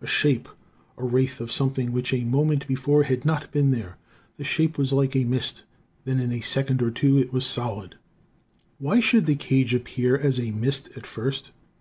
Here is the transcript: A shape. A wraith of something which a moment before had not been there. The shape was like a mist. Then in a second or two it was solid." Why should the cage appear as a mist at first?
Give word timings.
A 0.00 0.06
shape. 0.06 0.48
A 0.98 1.04
wraith 1.04 1.40
of 1.40 1.50
something 1.50 1.90
which 1.90 2.14
a 2.14 2.22
moment 2.22 2.68
before 2.68 3.02
had 3.02 3.24
not 3.24 3.50
been 3.50 3.72
there. 3.72 3.96
The 4.36 4.44
shape 4.44 4.78
was 4.78 4.92
like 4.92 5.16
a 5.16 5.24
mist. 5.24 5.64
Then 6.04 6.20
in 6.20 6.30
a 6.30 6.42
second 6.42 6.80
or 6.80 6.92
two 6.92 7.18
it 7.18 7.32
was 7.32 7.44
solid." 7.44 7.96
Why 8.78 9.00
should 9.00 9.26
the 9.26 9.34
cage 9.34 9.74
appear 9.74 10.16
as 10.16 10.38
a 10.38 10.52
mist 10.52 10.90
at 10.94 11.06
first? 11.06 11.50